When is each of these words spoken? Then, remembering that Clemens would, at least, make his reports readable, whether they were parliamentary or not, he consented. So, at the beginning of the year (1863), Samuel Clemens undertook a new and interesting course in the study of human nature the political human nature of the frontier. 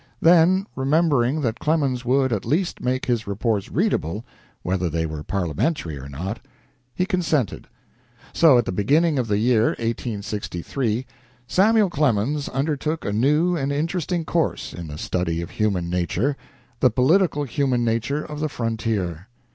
Then, 0.19 0.65
remembering 0.75 1.41
that 1.41 1.59
Clemens 1.59 2.03
would, 2.05 2.33
at 2.33 2.43
least, 2.43 2.81
make 2.81 3.05
his 3.05 3.27
reports 3.27 3.69
readable, 3.71 4.25
whether 4.63 4.89
they 4.89 5.05
were 5.05 5.21
parliamentary 5.21 5.95
or 5.95 6.09
not, 6.09 6.39
he 6.95 7.05
consented. 7.05 7.67
So, 8.33 8.57
at 8.57 8.65
the 8.65 8.71
beginning 8.71 9.19
of 9.19 9.27
the 9.27 9.37
year 9.37 9.65
(1863), 9.77 11.05
Samuel 11.45 11.91
Clemens 11.91 12.49
undertook 12.49 13.05
a 13.05 13.13
new 13.13 13.55
and 13.55 13.71
interesting 13.71 14.25
course 14.25 14.73
in 14.73 14.87
the 14.87 14.97
study 14.97 15.39
of 15.39 15.51
human 15.51 15.87
nature 15.87 16.35
the 16.79 16.89
political 16.89 17.43
human 17.43 17.85
nature 17.85 18.23
of 18.23 18.39
the 18.39 18.49
frontier. 18.49 19.27